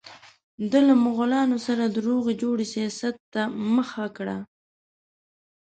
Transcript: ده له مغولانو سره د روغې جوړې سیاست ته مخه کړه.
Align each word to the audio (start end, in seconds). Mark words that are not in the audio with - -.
ده 0.71 0.79
له 0.87 0.93
مغولانو 1.05 1.57
سره 1.67 1.83
د 1.87 1.95
روغې 2.07 2.33
جوړې 2.41 2.65
سیاست 2.73 3.15
ته 3.33 3.41
مخه 3.75 4.05
کړه. 4.17 4.37